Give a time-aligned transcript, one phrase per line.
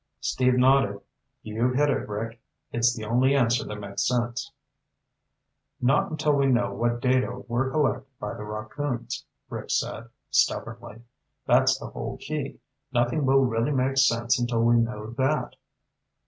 [0.19, 0.99] Steve nodded.
[1.43, 2.41] "You've hit it, Rick.
[2.71, 4.51] It's the only answer that makes sense."
[5.79, 11.03] "Not until we know what data were collected by the rockoons," Rick said stubbornly.
[11.45, 12.61] "That's the whole key.
[12.91, 15.55] Nothing will really make sense until we know that."